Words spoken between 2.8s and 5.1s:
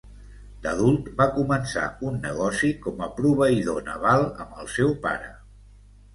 com a proveïdor naval amb el seu